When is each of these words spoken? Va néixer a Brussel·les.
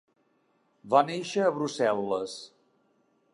Va 0.93 1.01
néixer 1.09 1.43
a 1.49 1.51
Brussel·les. 1.59 2.35